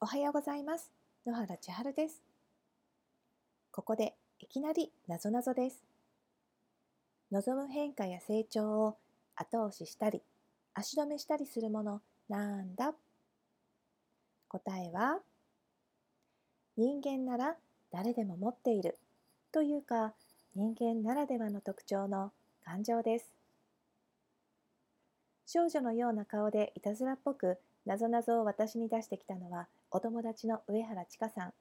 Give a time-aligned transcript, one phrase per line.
[0.00, 0.92] おはようございます。
[1.26, 2.22] 野原千春です。
[3.72, 5.82] ここでいきなりなぞなぞです。
[7.32, 8.96] 望む変化や成長を
[9.34, 10.22] 後押ししたり、
[10.72, 12.94] 足止めしたりするものなんだ？
[14.46, 15.18] 答えは、
[16.76, 17.56] 人間なら
[17.90, 18.98] 誰でも持っている
[19.50, 20.14] というか、
[20.54, 22.30] 人間ならではの特徴の
[22.64, 23.34] 感情です。
[25.44, 31.52] 少女のような顔でいたずらっぽくなぞなぞを私に出してきたのはお友達の上原千佳さん。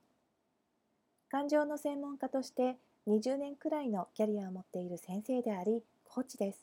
[1.29, 2.77] 感情の専門家として
[3.07, 6.59] 20年くらいのキャリアを持っている先生であり、コーチです。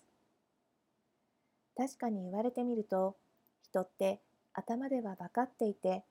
[1.77, 3.17] 確かに言われてみると、
[3.63, 4.21] 人って
[4.53, 6.03] 頭では分かっていて、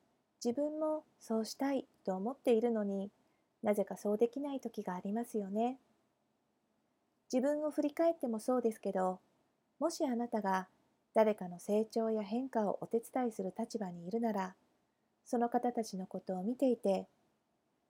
[0.43, 3.09] 自分もそうしたいと思っているのに
[3.63, 5.77] なぜかそうできない時がありますよね。
[7.31, 9.19] 自分を振り返ってもそうですけど、
[9.79, 10.67] もしあなたが
[11.15, 14.55] 誰かの成長や変化をお手伝いする立場にいるなら、
[15.25, 17.07] その方たちのことを見ていて、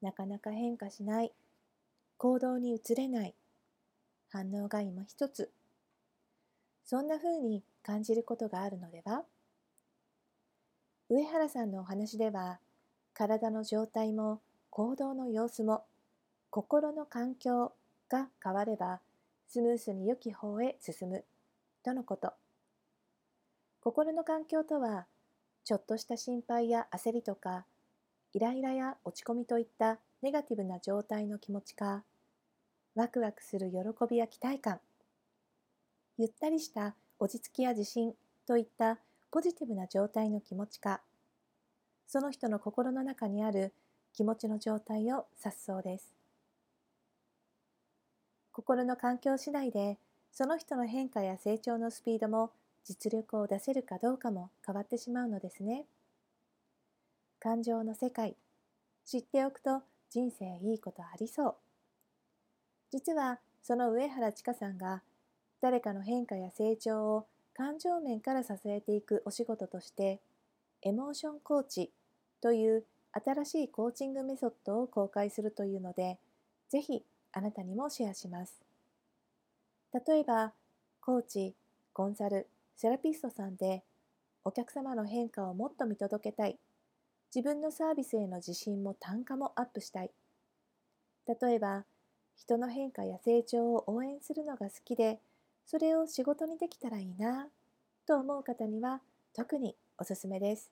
[0.02, 1.32] なかなか変化しない、
[2.18, 3.34] 行動に移れない、
[4.30, 5.52] 反応が今一つ、
[6.86, 9.24] そんな風に感じることがあるのでは？
[11.10, 12.60] 上原さんのお話では、
[13.14, 15.86] 体の状態も行動の様子も
[16.50, 17.72] 心の環境
[18.10, 19.00] が変われば
[19.48, 21.24] スムースに良き方へ進む
[21.84, 22.34] とのこと。
[23.84, 25.08] 心の環境とは、
[25.66, 27.66] ちょっとした心配や焦りとか、
[28.32, 32.06] イライラや落ち込みといったネガティブな状態の気持ちか、
[32.96, 33.78] ワクワクする喜
[34.10, 34.80] びや期待感、
[36.18, 38.14] ゆったりした落ち着きや自信
[38.48, 41.02] といったポジティブな状態の気持ちか、
[42.08, 43.74] その人の心の中にある
[44.14, 46.14] 気持ちの状態を指すそうです。
[48.54, 49.98] 心の環境次第で、
[50.32, 52.52] その人の変化や成長のスピードも
[52.86, 55.86] 実力を出せるかどうかも変わってしまうのですね。
[57.40, 58.36] 感情の世界、
[59.06, 61.56] 知っておくと人生いいことありそう。
[62.92, 65.02] 実はその上原千佳さんが
[65.62, 70.20] 誰かの変化や成長を感情面から支えていくお仕事として
[70.82, 71.92] エモーションコーチ
[72.42, 72.84] という
[73.14, 76.18] 新しいコーチングメソッドを公開するというので
[76.70, 78.60] ぜひあなたにもシェアします。
[80.08, 80.52] 例えば
[81.02, 81.56] コーチ、
[81.94, 83.84] コンサル、セラピストさんで
[84.46, 86.58] お客様の変化をもっと見届けたい。
[87.34, 90.12] 自分のサービスへの自信も単価もアップしたい。
[91.26, 91.86] 例えば、
[92.36, 95.20] 人の変化や成長を応援するのが好きで、
[95.66, 97.48] それを仕事にできたらいいな
[98.06, 99.02] と思う方には
[99.34, 100.70] 特におすすめです。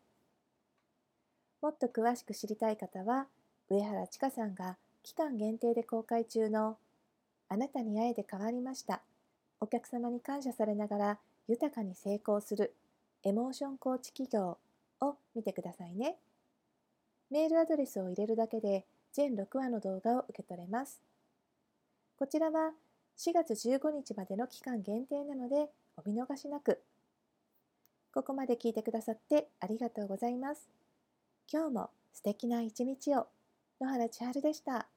[1.62, 3.28] もっと詳しく知りたい方は、
[3.70, 6.78] 上原千佳さんが期間限定で公開中の
[7.48, 9.02] あなたに会えて変わりました。
[9.62, 12.74] お客様に感謝されながら豊かに成功する
[13.24, 14.58] エモーションコーチ企業
[15.02, 16.18] を見てくださいね。
[17.30, 21.02] メールアドレスを入れるだけで全6話の動画を受け取れます。
[22.18, 22.72] こちらは
[23.18, 26.82] 4月15日までの期間限定なのでお見逃しなく。
[28.14, 30.68] ここまで聞いてくださってありがとうございます。
[31.52, 33.28] 今日も素敵な一日を。
[33.80, 34.88] 野原千春でした。